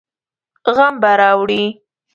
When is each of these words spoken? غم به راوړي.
غم 0.75 0.93
به 1.01 1.11
راوړي. 1.19 1.63